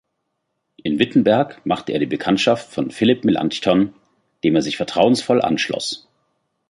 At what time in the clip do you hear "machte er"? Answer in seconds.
1.63-1.99